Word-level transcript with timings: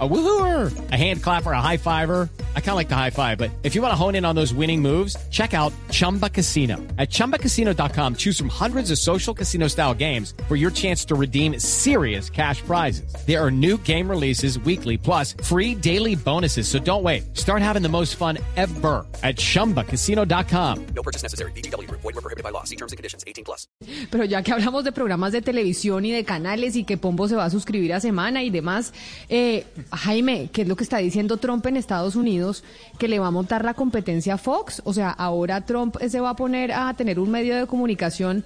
A 0.00 0.08
woohooer, 0.08 0.90
a 0.90 0.96
hand 0.96 1.22
clapper, 1.22 1.52
a 1.52 1.60
high 1.60 1.76
fiver. 1.76 2.28
I 2.56 2.60
kind 2.60 2.70
of 2.70 2.76
like 2.76 2.88
the 2.88 2.96
high 2.96 3.10
five, 3.10 3.38
but 3.38 3.52
if 3.62 3.76
you 3.76 3.82
want 3.82 3.92
to 3.92 3.96
hone 3.96 4.16
in 4.16 4.24
on 4.24 4.34
those 4.34 4.52
winning 4.52 4.82
moves, 4.82 5.16
check 5.30 5.54
out 5.54 5.72
Chumba 5.92 6.28
Casino. 6.28 6.78
At 6.98 7.10
ChumbaCasino.com, 7.10 8.16
choose 8.16 8.36
from 8.36 8.48
hundreds 8.48 8.90
of 8.90 8.98
social 8.98 9.32
casino 9.32 9.68
style 9.68 9.94
games 9.94 10.34
for 10.48 10.56
your 10.56 10.72
chance 10.72 11.04
to 11.04 11.14
redeem 11.14 11.60
serious 11.60 12.28
cash 12.28 12.60
prizes. 12.62 13.14
There 13.24 13.40
are 13.40 13.52
new 13.52 13.78
game 13.78 14.10
releases 14.10 14.58
weekly, 14.58 14.96
plus 14.98 15.34
free 15.44 15.76
daily 15.76 16.16
bonuses. 16.16 16.66
So 16.66 16.80
don't 16.80 17.04
wait. 17.04 17.36
Start 17.36 17.62
having 17.62 17.82
the 17.82 17.88
most 17.88 18.16
fun 18.16 18.38
ever 18.56 19.06
at 19.22 19.36
ChumbaCasino.com. 19.36 20.86
No 20.86 21.02
purchase 21.04 21.22
necessary. 21.22 21.52
BGW. 21.52 21.88
Void 21.88 22.02
were 22.02 22.12
prohibited 22.14 22.42
by 22.42 22.50
law. 22.50 22.64
See 22.64 22.76
terms 22.76 22.90
and 22.90 22.96
conditions. 22.96 23.22
18 23.28 23.44
plus. 23.44 23.68
Pero 24.10 24.24
ya 24.24 24.42
que 24.42 24.52
hablamos 24.52 24.82
de 24.82 24.90
programas 24.90 25.32
de 25.32 25.40
televisión 25.40 26.04
y 26.04 26.10
de 26.10 26.24
canales 26.24 26.74
y 26.74 26.84
que 26.84 26.96
Pombo 26.96 27.28
se 27.28 27.36
va 27.36 27.44
a 27.44 27.50
suscribir 27.50 27.92
a 27.92 28.00
semana 28.00 28.42
y 28.42 28.50
demás, 28.50 28.92
eh, 29.28 29.64
Jaime, 29.92 30.50
¿qué 30.52 30.62
es 30.62 30.68
lo 30.68 30.76
que 30.76 30.84
está 30.84 30.98
diciendo 30.98 31.36
Trump 31.36 31.64
en 31.66 31.76
Estados 31.76 32.16
Unidos? 32.16 32.64
Que 32.98 33.08
le 33.08 33.18
va 33.18 33.28
a 33.28 33.30
montar 33.30 33.64
la 33.64 33.74
competencia 33.74 34.34
a 34.34 34.38
Fox. 34.38 34.82
O 34.84 34.92
sea, 34.92 35.10
ahora 35.10 35.64
Trump 35.64 35.96
se 36.08 36.20
va 36.20 36.30
a 36.30 36.36
poner 36.36 36.72
a 36.72 36.92
tener 36.94 37.18
un 37.18 37.30
medio 37.30 37.56
de 37.56 37.66
comunicación 37.66 38.44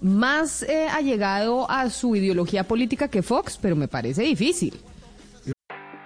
más 0.00 0.62
eh, 0.62 0.88
allegado 0.88 1.70
a 1.70 1.90
su 1.90 2.16
ideología 2.16 2.64
política 2.64 3.08
que 3.08 3.22
Fox, 3.22 3.58
pero 3.60 3.76
me 3.76 3.88
parece 3.88 4.22
difícil. 4.22 4.78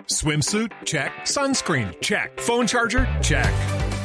Swimsuit? 0.07 0.71
Check. 0.85 1.13
Sunscreen? 1.25 1.95
Check. 2.01 2.39
Phone 2.41 2.67
charger? 2.67 3.07
Check. 3.21 3.84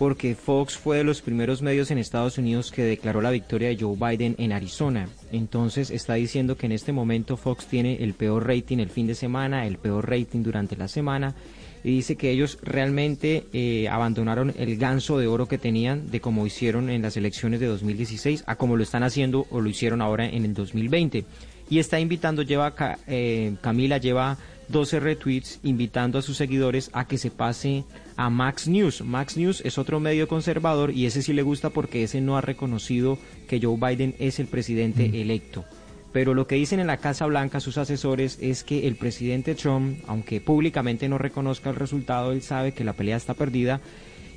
porque 0.00 0.34
Fox 0.34 0.78
fue 0.78 0.96
de 0.96 1.04
los 1.04 1.20
primeros 1.20 1.60
medios 1.60 1.90
en 1.90 1.98
Estados 1.98 2.38
Unidos 2.38 2.72
que 2.72 2.82
declaró 2.82 3.20
la 3.20 3.30
victoria 3.30 3.68
de 3.68 3.76
Joe 3.78 3.98
Biden 3.98 4.34
en 4.38 4.50
Arizona. 4.50 5.10
Entonces 5.30 5.90
está 5.90 6.14
diciendo 6.14 6.56
que 6.56 6.64
en 6.64 6.72
este 6.72 6.90
momento 6.90 7.36
Fox 7.36 7.66
tiene 7.66 8.02
el 8.02 8.14
peor 8.14 8.48
rating 8.48 8.78
el 8.78 8.88
fin 8.88 9.06
de 9.06 9.14
semana, 9.14 9.66
el 9.66 9.76
peor 9.76 10.08
rating 10.08 10.42
durante 10.42 10.74
la 10.74 10.88
semana. 10.88 11.34
Y 11.84 11.96
dice 11.96 12.16
que 12.16 12.30
ellos 12.30 12.56
realmente 12.62 13.44
eh, 13.52 13.90
abandonaron 13.90 14.54
el 14.56 14.78
ganso 14.78 15.18
de 15.18 15.26
oro 15.26 15.46
que 15.46 15.58
tenían 15.58 16.10
de 16.10 16.22
como 16.22 16.46
hicieron 16.46 16.88
en 16.88 17.02
las 17.02 17.18
elecciones 17.18 17.60
de 17.60 17.66
2016 17.66 18.44
a 18.46 18.56
como 18.56 18.78
lo 18.78 18.82
están 18.82 19.02
haciendo 19.02 19.48
o 19.50 19.60
lo 19.60 19.68
hicieron 19.68 20.00
ahora 20.00 20.24
en 20.24 20.46
el 20.46 20.54
2020. 20.54 21.26
Y 21.68 21.78
está 21.78 22.00
invitando, 22.00 22.40
lleva 22.40 22.72
eh, 23.06 23.54
Camila 23.60 23.98
lleva 23.98 24.38
12 24.70 25.00
retweets 25.00 25.60
invitando 25.62 26.18
a 26.18 26.22
sus 26.22 26.36
seguidores 26.36 26.90
a 26.92 27.06
que 27.06 27.18
se 27.18 27.30
pase 27.30 27.84
a 28.16 28.30
Max 28.30 28.68
News. 28.68 29.02
Max 29.02 29.36
News 29.36 29.62
es 29.64 29.78
otro 29.78 30.00
medio 30.00 30.28
conservador 30.28 30.90
y 30.90 31.06
ese 31.06 31.22
sí 31.22 31.32
le 31.32 31.42
gusta 31.42 31.70
porque 31.70 32.02
ese 32.02 32.20
no 32.20 32.36
ha 32.36 32.40
reconocido 32.40 33.18
que 33.48 33.60
Joe 33.60 33.76
Biden 33.76 34.14
es 34.18 34.38
el 34.40 34.46
presidente 34.46 35.08
Mm. 35.08 35.14
electo. 35.14 35.64
Pero 36.12 36.34
lo 36.34 36.46
que 36.46 36.56
dicen 36.56 36.80
en 36.80 36.88
la 36.88 36.96
Casa 36.96 37.26
Blanca 37.26 37.60
sus 37.60 37.78
asesores 37.78 38.38
es 38.40 38.64
que 38.64 38.88
el 38.88 38.96
presidente 38.96 39.54
Trump, 39.54 40.00
aunque 40.08 40.40
públicamente 40.40 41.08
no 41.08 41.18
reconozca 41.18 41.70
el 41.70 41.76
resultado, 41.76 42.32
él 42.32 42.42
sabe 42.42 42.72
que 42.72 42.82
la 42.84 42.94
pelea 42.94 43.16
está 43.16 43.34
perdida 43.34 43.80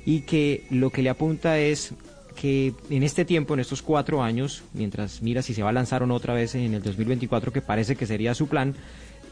y 0.06 0.20
que 0.20 0.64
lo 0.70 0.90
que 0.90 1.02
le 1.02 1.10
apunta 1.10 1.58
es 1.58 1.92
que 2.36 2.74
en 2.90 3.02
este 3.02 3.24
tiempo, 3.24 3.54
en 3.54 3.60
estos 3.60 3.82
cuatro 3.82 4.22
años, 4.22 4.62
mientras 4.72 5.22
mira 5.22 5.42
si 5.42 5.54
se 5.54 5.62
va 5.62 5.70
a 5.70 5.72
lanzar 5.72 6.02
o 6.02 6.06
no 6.06 6.14
otra 6.14 6.34
vez 6.34 6.54
en 6.54 6.74
el 6.74 6.82
2024, 6.82 7.52
que 7.52 7.60
parece 7.60 7.96
que 7.96 8.06
sería 8.06 8.34
su 8.34 8.48
plan, 8.48 8.74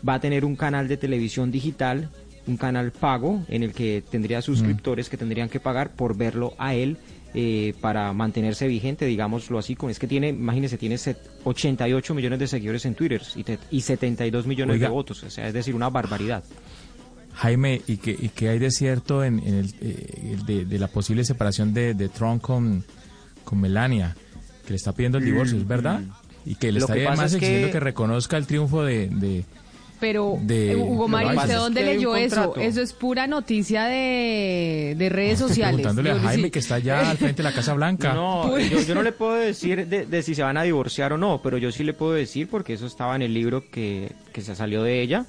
va 0.06 0.14
a 0.14 0.20
tener 0.20 0.44
un 0.44 0.56
canal 0.56 0.88
de 0.88 0.96
televisión 0.96 1.50
digital, 1.50 2.10
un 2.46 2.56
canal 2.56 2.90
pago, 2.92 3.44
en 3.48 3.62
el 3.62 3.72
que 3.72 4.02
tendría 4.10 4.42
suscriptores 4.42 5.08
que 5.08 5.16
tendrían 5.16 5.48
que 5.48 5.60
pagar 5.60 5.90
por 5.92 6.16
verlo 6.16 6.54
a 6.58 6.74
él 6.74 6.96
eh, 7.34 7.72
para 7.80 8.12
mantenerse 8.12 8.66
vigente, 8.66 9.06
digámoslo 9.06 9.58
así. 9.58 9.74
Con, 9.76 9.90
es 9.90 9.98
que 9.98 10.06
tiene, 10.06 10.28
imagínese, 10.30 10.76
tiene 10.76 10.98
set- 10.98 11.18
88 11.44 12.14
millones 12.14 12.38
de 12.40 12.46
seguidores 12.48 12.84
en 12.84 12.94
Twitter 12.94 13.22
y, 13.36 13.44
te- 13.44 13.58
y 13.70 13.80
72 13.80 14.46
millones 14.46 14.74
Oiga. 14.74 14.88
de 14.88 14.92
votos, 14.92 15.22
o 15.22 15.30
sea, 15.30 15.46
es 15.48 15.54
decir, 15.54 15.74
una 15.74 15.88
barbaridad. 15.88 16.42
Jaime, 17.34 17.80
¿y 17.86 17.96
qué, 17.96 18.10
y 18.20 18.28
qué 18.28 18.50
hay 18.50 18.58
de 18.58 18.70
cierto 18.70 19.24
en, 19.24 19.38
en 19.38 19.54
el, 19.54 19.74
eh, 19.80 20.36
de, 20.46 20.64
de 20.66 20.78
la 20.78 20.88
posible 20.88 21.24
separación 21.24 21.72
de, 21.72 21.94
de 21.94 22.08
Trump 22.10 22.42
con, 22.42 22.84
con 23.44 23.60
Melania? 23.60 24.14
Que 24.66 24.70
le 24.70 24.76
está 24.76 24.92
pidiendo 24.92 25.16
el 25.18 25.24
divorcio, 25.24 25.56
¿es 25.56 25.66
verdad? 25.66 26.02
Y 26.44 26.56
que 26.56 26.70
le 26.70 26.80
está 26.80 26.92
además 26.92 27.32
es 27.32 27.38
que- 27.38 27.46
exigiendo 27.46 27.70
que... 27.70 27.80
reconozca 27.80 28.36
el 28.36 28.46
triunfo 28.46 28.84
de... 28.84 29.08
de- 29.08 29.44
Pero, 30.02 30.36
De- 30.40 30.72
eh, 30.72 30.76
Hugo 30.76 31.06
Mario, 31.06 31.38
¿usted 31.40 31.54
dónde 31.54 31.84
leyó 31.84 32.16
eso? 32.16 32.56
Eso 32.56 32.82
es 32.82 32.92
pura 32.92 33.28
noticia 33.28 33.84
de, 33.84 34.96
de 34.98 35.08
redes 35.08 35.34
Estoy 35.34 35.48
sociales. 35.50 35.76
preguntándole 35.76 36.10
a 36.10 36.18
Jaime, 36.18 36.50
que 36.50 36.58
está 36.58 36.74
allá 36.74 37.08
al 37.08 37.18
frente 37.18 37.36
de 37.36 37.48
la 37.48 37.54
Casa 37.54 37.72
Blanca. 37.74 38.12
No, 38.12 38.46
Pues- 38.50 38.68
yo, 38.68 38.80
yo 38.82 38.94
no 38.96 39.02
le 39.04 39.12
puedo 39.12 39.34
decir 39.34 39.86
de, 39.86 40.04
de 40.06 40.22
si 40.24 40.34
se 40.34 40.42
van 40.42 40.56
a 40.56 40.64
divorciar 40.64 41.12
o 41.12 41.18
no, 41.18 41.40
pero 41.40 41.56
yo 41.56 41.70
sí 41.70 41.84
le 41.84 41.94
puedo 41.94 42.14
decir, 42.14 42.48
porque 42.48 42.72
eso 42.72 42.86
estaba 42.86 43.14
en 43.14 43.22
el 43.22 43.32
libro 43.32 43.62
que, 43.70 44.10
que 44.32 44.40
se 44.40 44.56
salió 44.56 44.82
de 44.82 45.02
ella, 45.02 45.24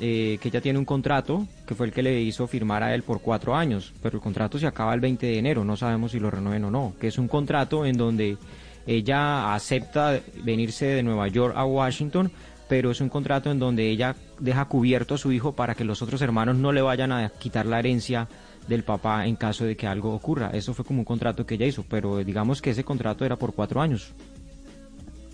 eh, 0.00 0.38
que 0.40 0.48
ella 0.48 0.62
tiene 0.62 0.78
un 0.78 0.86
contrato 0.86 1.46
que 1.66 1.74
fue 1.74 1.84
el 1.84 1.92
que 1.92 2.02
le 2.02 2.18
hizo 2.22 2.46
firmar 2.46 2.82
a 2.82 2.94
él 2.94 3.02
por 3.02 3.20
cuatro 3.20 3.54
años, 3.54 3.92
pero 4.02 4.16
el 4.16 4.22
contrato 4.22 4.58
se 4.58 4.66
acaba 4.66 4.94
el 4.94 5.00
20 5.00 5.26
de 5.26 5.38
enero, 5.38 5.62
no 5.62 5.76
sabemos 5.76 6.12
si 6.12 6.20
lo 6.20 6.30
renueven 6.30 6.64
o 6.64 6.70
no, 6.70 6.94
que 6.98 7.08
es 7.08 7.18
un 7.18 7.28
contrato 7.28 7.84
en 7.84 7.98
donde 7.98 8.38
ella 8.86 9.54
acepta 9.54 10.18
venirse 10.42 10.86
de 10.86 11.02
Nueva 11.02 11.28
York 11.28 11.52
a 11.54 11.66
Washington, 11.66 12.32
pero 12.68 12.90
es 12.90 13.00
un 13.00 13.08
contrato 13.08 13.50
en 13.50 13.58
donde 13.58 13.88
ella 13.88 14.16
deja 14.40 14.64
cubierto 14.66 15.14
a 15.14 15.18
su 15.18 15.32
hijo 15.32 15.52
para 15.52 15.74
que 15.74 15.84
los 15.84 16.02
otros 16.02 16.20
hermanos 16.22 16.56
no 16.56 16.72
le 16.72 16.82
vayan 16.82 17.12
a 17.12 17.28
quitar 17.28 17.66
la 17.66 17.78
herencia 17.78 18.28
del 18.68 18.82
papá 18.82 19.26
en 19.26 19.36
caso 19.36 19.64
de 19.64 19.76
que 19.76 19.86
algo 19.86 20.12
ocurra. 20.12 20.50
Eso 20.52 20.74
fue 20.74 20.84
como 20.84 21.00
un 21.00 21.04
contrato 21.04 21.46
que 21.46 21.54
ella 21.54 21.66
hizo, 21.66 21.84
pero 21.88 22.18
digamos 22.24 22.60
que 22.60 22.70
ese 22.70 22.84
contrato 22.84 23.24
era 23.24 23.36
por 23.36 23.54
cuatro 23.54 23.80
años. 23.80 24.12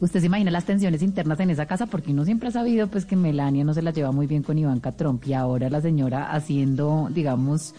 ¿Usted 0.00 0.20
se 0.20 0.26
imagina 0.26 0.50
las 0.50 0.64
tensiones 0.64 1.00
internas 1.00 1.38
en 1.40 1.50
esa 1.50 1.66
casa? 1.66 1.86
Porque 1.86 2.10
uno 2.10 2.24
siempre 2.24 2.48
ha 2.48 2.52
sabido 2.52 2.88
pues 2.88 3.04
que 3.06 3.14
Melania 3.14 3.64
no 3.64 3.72
se 3.72 3.82
la 3.82 3.92
lleva 3.92 4.10
muy 4.10 4.26
bien 4.26 4.42
con 4.42 4.58
Ivanka 4.58 4.92
Trump 4.92 5.24
y 5.26 5.32
ahora 5.32 5.70
la 5.70 5.80
señora 5.80 6.32
haciendo, 6.32 7.08
digamos, 7.10 7.74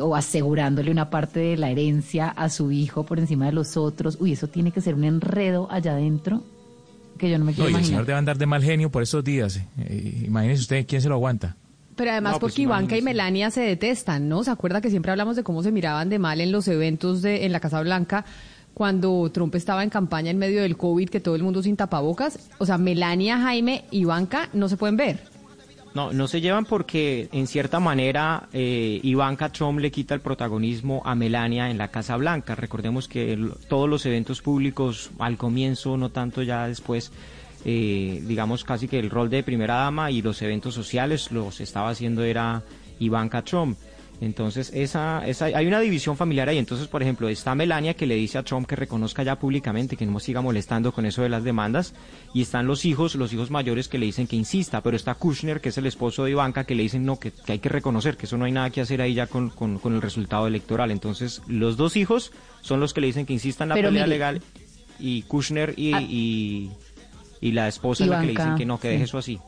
o 0.00 0.16
asegurándole 0.16 0.90
una 0.90 1.08
parte 1.08 1.38
de 1.40 1.56
la 1.56 1.70
herencia 1.70 2.28
a 2.28 2.48
su 2.48 2.72
hijo 2.72 3.04
por 3.04 3.20
encima 3.20 3.46
de 3.46 3.52
los 3.52 3.76
otros. 3.76 4.18
Uy, 4.20 4.32
eso 4.32 4.48
tiene 4.48 4.72
que 4.72 4.80
ser 4.80 4.96
un 4.96 5.04
enredo 5.04 5.68
allá 5.70 5.92
adentro 5.92 6.42
que 7.18 7.28
yo 7.30 7.38
no 7.38 7.44
me 7.44 7.52
No, 7.52 7.56
quiero 7.56 7.70
y 7.70 7.72
el 7.72 7.78
imaginar. 7.78 7.88
señor 7.90 8.06
debe 8.06 8.18
andar 8.18 8.38
de 8.38 8.46
mal 8.46 8.62
genio 8.62 8.90
por 8.90 9.02
estos 9.02 9.22
días. 9.24 9.60
eh. 9.78 10.22
imagínese 10.26 10.62
usted 10.62 10.86
quién 10.86 11.02
se 11.02 11.08
lo 11.08 11.16
aguanta. 11.16 11.56
Pero 11.96 12.12
además 12.12 12.34
No, 12.34 12.38
pues 12.40 12.52
porque 12.52 12.62
Ivanka 12.62 12.96
y. 12.96 13.02
Melania 13.02 13.50
se 13.50 13.60
detestan, 13.60 14.28
¿no? 14.28 14.44
¿Se 14.44 14.50
acuerda 14.52 14.80
que 14.80 14.88
siempre 14.88 15.10
hablamos 15.10 15.34
de 15.36 15.42
cómo 15.42 15.62
se 15.64 15.72
miraban 15.72 16.08
de 16.08 16.18
mal 16.20 16.40
en 16.40 16.52
los 16.52 16.68
eventos 16.68 17.22
de, 17.22 17.44
en 17.44 17.50
la 17.52 17.58
Casa 17.60 17.80
Blanca 17.80 18.24
cuando 18.72 19.28
Trump 19.32 19.54
estaba 19.56 19.82
en 19.82 19.90
campaña 19.90 20.30
en 20.30 20.38
medio 20.38 20.62
del 20.62 20.76
COVID, 20.76 21.08
que 21.08 21.18
todo 21.18 21.34
el 21.34 21.42
mundo 21.42 21.60
sin 21.64 21.76
tapabocas? 21.76 22.38
O 22.58 22.66
sea, 22.66 22.78
Melania, 22.78 23.40
Jaime, 23.40 23.84
Ivanka 23.90 24.48
no 24.52 24.68
se 24.68 24.76
pueden 24.76 24.96
ver. 24.96 25.18
No, 25.94 26.12
no 26.12 26.28
se 26.28 26.40
llevan 26.40 26.64
porque 26.64 27.28
en 27.32 27.46
cierta 27.46 27.80
manera 27.80 28.48
eh, 28.52 29.00
Ivanka 29.02 29.50
Trump 29.50 29.80
le 29.80 29.90
quita 29.90 30.14
el 30.14 30.20
protagonismo 30.20 31.02
a 31.04 31.14
Melania 31.14 31.70
en 31.70 31.78
la 31.78 31.88
Casa 31.88 32.16
Blanca. 32.16 32.54
Recordemos 32.54 33.08
que 33.08 33.38
todos 33.68 33.88
los 33.88 34.04
eventos 34.06 34.42
públicos 34.42 35.10
al 35.18 35.36
comienzo, 35.36 35.96
no 35.96 36.10
tanto 36.10 36.42
ya 36.42 36.68
después, 36.68 37.10
eh, 37.64 38.22
digamos 38.26 38.64
casi 38.64 38.86
que 38.86 38.98
el 38.98 39.10
rol 39.10 39.30
de 39.30 39.42
primera 39.42 39.76
dama 39.76 40.10
y 40.10 40.22
los 40.22 40.40
eventos 40.42 40.74
sociales 40.74 41.32
los 41.32 41.60
estaba 41.60 41.90
haciendo 41.90 42.22
era 42.22 42.62
Ivanka 43.00 43.42
Trump. 43.42 43.78
Entonces, 44.20 44.72
esa, 44.74 45.24
esa, 45.28 45.44
hay 45.44 45.66
una 45.68 45.78
división 45.78 46.16
familiar 46.16 46.48
ahí. 46.48 46.58
Entonces, 46.58 46.88
por 46.88 47.02
ejemplo, 47.02 47.28
está 47.28 47.54
Melania 47.54 47.94
que 47.94 48.04
le 48.06 48.16
dice 48.16 48.36
a 48.38 48.42
Trump 48.42 48.66
que 48.66 48.74
reconozca 48.74 49.22
ya 49.22 49.38
públicamente, 49.38 49.96
que 49.96 50.06
no 50.06 50.18
siga 50.18 50.40
molestando 50.40 50.90
con 50.90 51.06
eso 51.06 51.22
de 51.22 51.28
las 51.28 51.44
demandas. 51.44 51.94
Y 52.34 52.42
están 52.42 52.66
los 52.66 52.84
hijos, 52.84 53.14
los 53.14 53.32
hijos 53.32 53.50
mayores 53.52 53.86
que 53.86 53.96
le 53.98 54.06
dicen 54.06 54.26
que 54.26 54.34
insista. 54.34 54.80
Pero 54.82 54.96
está 54.96 55.14
Kushner, 55.14 55.60
que 55.60 55.68
es 55.68 55.78
el 55.78 55.86
esposo 55.86 56.24
de 56.24 56.32
Ivanka, 56.32 56.64
que 56.64 56.74
le 56.74 56.82
dicen 56.82 57.04
no, 57.04 57.18
que, 57.20 57.30
que 57.30 57.52
hay 57.52 57.58
que 57.60 57.68
reconocer, 57.68 58.16
que 58.16 58.26
eso 58.26 58.36
no 58.36 58.44
hay 58.44 58.52
nada 58.52 58.70
que 58.70 58.80
hacer 58.80 59.00
ahí 59.00 59.14
ya 59.14 59.28
con, 59.28 59.50
con, 59.50 59.78
con 59.78 59.94
el 59.94 60.02
resultado 60.02 60.48
electoral. 60.48 60.90
Entonces, 60.90 61.40
los 61.46 61.76
dos 61.76 61.96
hijos 61.96 62.32
son 62.60 62.80
los 62.80 62.92
que 62.94 63.00
le 63.00 63.06
dicen 63.06 63.24
que 63.24 63.32
insista 63.34 63.62
en 63.64 63.68
la 63.68 63.74
Pero 63.76 63.88
pelea 63.90 64.04
mire- 64.04 64.14
legal. 64.16 64.42
Y 64.98 65.22
Kushner 65.22 65.74
y, 65.76 65.92
Ah. 65.94 66.02
y, 66.02 66.70
y 67.40 67.52
la 67.52 67.68
esposa 67.68 68.02
es 68.02 68.10
la 68.10 68.20
que 68.20 68.26
le 68.26 68.32
dicen 68.32 68.56
que 68.56 68.66
no, 68.66 68.80
que 68.80 68.88
deje 68.88 69.04
eso 69.04 69.16
así. 69.18 69.38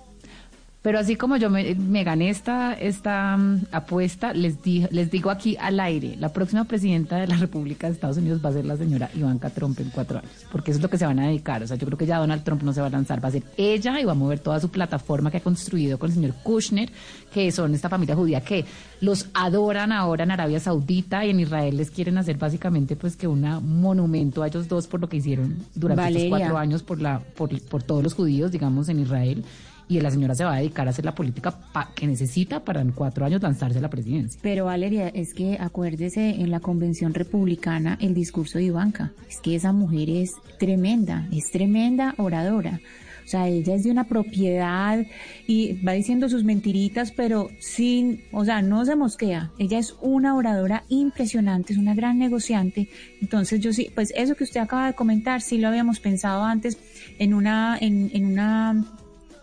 Pero 0.83 0.99
así 0.99 1.15
como 1.17 1.37
yo 1.37 1.51
me, 1.51 1.75
me 1.75 2.05
gané 2.05 2.31
esta, 2.31 2.73
esta 2.73 3.37
mm, 3.37 3.67
apuesta, 3.71 4.33
les, 4.33 4.63
di- 4.63 4.87
les 4.91 5.11
digo 5.11 5.29
aquí 5.31 5.55
al 5.61 5.79
aire, 5.79 6.17
la 6.19 6.33
próxima 6.33 6.65
presidenta 6.65 7.17
de 7.19 7.27
la 7.27 7.37
República 7.37 7.87
de 7.87 7.93
Estados 7.93 8.17
Unidos 8.17 8.41
va 8.43 8.49
a 8.49 8.53
ser 8.55 8.65
la 8.65 8.79
señora 8.79 9.11
Ivanka 9.15 9.51
Trump 9.51 9.79
en 9.79 9.91
cuatro 9.91 10.21
años, 10.21 10.31
porque 10.51 10.71
eso 10.71 10.79
es 10.79 10.83
lo 10.83 10.89
que 10.89 10.97
se 10.97 11.05
van 11.05 11.19
a 11.19 11.27
dedicar. 11.27 11.63
O 11.63 11.67
sea, 11.67 11.77
yo 11.77 11.85
creo 11.87 11.99
que 11.99 12.07
ya 12.07 12.17
Donald 12.19 12.45
Trump 12.45 12.63
no 12.63 12.73
se 12.73 12.81
va 12.81 12.87
a 12.87 12.91
lanzar, 12.91 13.23
va 13.23 13.29
a 13.29 13.33
ser 13.33 13.43
ella 13.59 14.01
y 14.01 14.07
va 14.07 14.13
a 14.13 14.15
mover 14.15 14.39
toda 14.39 14.59
su 14.59 14.71
plataforma 14.71 15.31
que 15.31 15.37
ha 15.37 15.43
construido 15.43 15.99
con 15.99 16.09
el 16.09 16.15
señor 16.15 16.33
Kushner, 16.43 16.91
que 17.31 17.53
son 17.53 17.75
esta 17.75 17.91
familia 17.91 18.17
judía 18.17 18.41
que 18.41 18.65
los 19.03 19.29
adoran 19.35 19.93
ahora 19.93 20.25
en 20.25 20.31
Arabia 20.31 20.61
Saudita 20.61 21.27
y 21.27 21.31
en 21.31 21.41
Israel 21.41 21.77
les 21.77 21.91
quieren 21.91 22.17
hacer 22.17 22.39
básicamente 22.39 22.97
pues 22.97 23.17
que 23.17 23.27
un 23.27 23.43
monumento 23.81 24.43
a 24.43 24.47
ellos 24.47 24.67
dos 24.67 24.87
por 24.87 25.01
lo 25.03 25.11
que 25.11 25.19
hicieron 25.19 25.57
durante 25.75 26.05
estos 26.05 26.15
Valeria. 26.15 26.31
cuatro 26.31 26.57
años 26.59 26.83
por, 26.83 27.03
la, 27.03 27.19
por, 27.37 27.51
por 27.69 27.83
todos 27.83 28.03
los 28.03 28.15
judíos, 28.15 28.51
digamos, 28.51 28.89
en 28.89 29.01
Israel. 29.01 29.45
Y 29.91 30.01
la 30.01 30.11
señora 30.11 30.37
se 30.37 30.45
va 30.45 30.55
a 30.55 30.59
dedicar 30.59 30.87
a 30.87 30.91
hacer 30.91 31.05
la 31.05 31.15
política 31.17 31.51
pa- 31.73 31.91
que 31.97 32.07
necesita 32.07 32.65
para 32.65 32.81
en 32.81 32.93
cuatro 32.93 33.27
años 33.27 33.43
lanzarse 33.43 33.79
a 33.79 33.83
la 33.83 33.91
presidencia. 33.91 34.39
Pero 34.41 34.67
Valeria, 34.67 35.09
es 35.09 35.35
que 35.35 35.57
acuérdese 35.61 36.31
en 36.31 36.51
la 36.53 36.61
convención 36.61 37.13
republicana 37.13 37.99
el 38.01 38.15
discurso 38.15 38.59
de 38.59 38.65
Ivanka. 38.65 39.11
Es 39.29 39.41
que 39.41 39.57
esa 39.57 39.73
mujer 39.73 40.09
es 40.09 40.35
tremenda, 40.61 41.27
es 41.33 41.51
tremenda 41.51 42.15
oradora. 42.19 42.81
O 43.25 43.29
sea, 43.31 43.49
ella 43.49 43.75
es 43.75 43.83
de 43.85 43.91
una 43.91 44.05
propiedad 44.05 45.05
y 45.47 45.75
va 45.83 45.93
diciendo 45.93 46.29
sus 46.29 46.43
mentiritas, 46.45 47.13
pero 47.13 47.51
sin, 47.61 48.23
o 48.33 48.45
sea, 48.45 48.63
no 48.63 48.85
se 48.85 48.97
mosquea. 48.97 49.51
Ella 49.59 49.79
es 49.79 49.95
una 50.01 50.35
oradora 50.37 50.85
impresionante, 50.89 51.73
es 51.73 51.79
una 51.79 51.95
gran 51.95 52.19
negociante. 52.19 52.89
Entonces 53.21 53.61
yo 53.61 53.73
sí, 53.73 53.91
pues 53.95 54.13
eso 54.17 54.35
que 54.37 54.45
usted 54.45 54.61
acaba 54.61 54.87
de 54.87 54.95
comentar, 54.95 55.43
sí 55.43 55.59
lo 55.59 55.69
habíamos 55.69 56.01
pensado 56.01 56.45
antes 56.45 56.79
en 57.19 57.35
una, 57.35 57.77
en, 57.81 58.11
en 58.15 58.27
una 58.27 58.85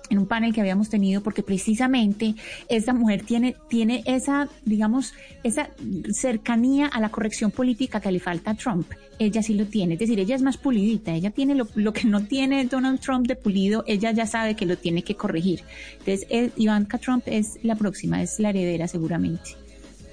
en 0.09 0.19
un 0.19 0.27
panel 0.27 0.53
que 0.53 0.61
habíamos 0.61 0.89
tenido 0.89 1.21
porque 1.21 1.43
precisamente 1.43 2.35
esta 2.69 2.93
mujer 2.93 3.23
tiene 3.23 3.55
tiene 3.69 4.03
esa 4.05 4.49
digamos 4.65 5.13
esa 5.43 5.69
cercanía 6.11 6.87
a 6.87 6.99
la 6.99 7.09
corrección 7.09 7.51
política 7.51 7.99
que 7.99 8.11
le 8.11 8.19
falta 8.19 8.51
a 8.51 8.55
Trump. 8.55 8.91
Ella 9.19 9.41
sí 9.41 9.55
lo 9.55 9.65
tiene. 9.65 9.95
Es 9.95 9.99
decir 9.99 10.19
ella 10.19 10.35
es 10.35 10.41
más 10.41 10.57
pulidita. 10.57 11.11
Ella 11.13 11.31
tiene 11.31 11.55
lo, 11.55 11.67
lo 11.75 11.93
que 11.93 12.07
no 12.07 12.25
tiene 12.25 12.65
Donald 12.65 12.99
Trump 12.99 13.27
de 13.27 13.35
pulido 13.35 13.83
ella 13.87 14.11
ya 14.11 14.25
sabe 14.25 14.55
que 14.55 14.65
lo 14.65 14.77
tiene 14.77 15.03
que 15.03 15.15
corregir. 15.15 15.61
Entonces 15.99 16.27
eh, 16.29 16.51
Ivanka 16.57 16.97
Trump 16.97 17.23
es 17.25 17.59
la 17.63 17.75
próxima 17.75 18.21
es 18.21 18.39
la 18.39 18.49
heredera 18.49 18.87
seguramente. 18.87 19.57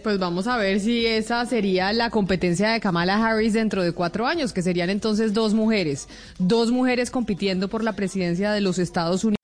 Pues 0.04 0.18
vamos 0.18 0.46
a 0.48 0.58
ver 0.58 0.80
si 0.80 1.06
esa 1.06 1.46
sería 1.46 1.90
la 1.94 2.10
competencia 2.10 2.68
de 2.68 2.78
Kamala 2.78 3.24
Harris 3.24 3.54
dentro 3.54 3.82
de 3.82 3.92
cuatro 3.92 4.26
años, 4.26 4.52
que 4.52 4.60
serían 4.60 4.90
entonces 4.90 5.32
dos 5.32 5.54
mujeres, 5.54 6.08
dos 6.38 6.70
mujeres 6.70 7.10
compitiendo 7.10 7.68
por 7.68 7.82
la 7.82 7.94
presidencia 7.94 8.52
de 8.52 8.60
los 8.60 8.78
Estados 8.78 9.24
Unidos. 9.24 9.43